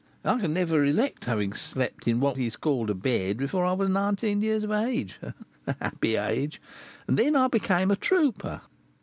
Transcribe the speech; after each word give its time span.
I 0.25 0.39
can 0.39 0.55
never 0.55 0.81
recollect 0.81 1.25
having 1.25 1.53
slept 1.53 2.07
in 2.07 2.19
what 2.19 2.35
is 2.39 2.55
called 2.55 2.89
a 2.89 2.95
bed 2.95 3.37
before 3.37 3.65
I 3.67 3.73
was 3.73 3.87
nineteen 3.91 4.41
years 4.41 4.63
of 4.63 4.71
age, 4.71 5.19
a 5.21 5.75
happy 5.79 6.15
age! 6.15 6.59
and 7.07 7.19
then 7.19 7.35
I 7.35 7.47
became 7.49 7.91
a 7.91 7.95
trooper." 7.95 8.61